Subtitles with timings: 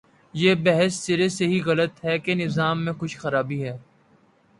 [0.33, 3.77] یہ بحث سرے سے ہی غلط ہے کہ نظام میں کچھ خرابی ہے۔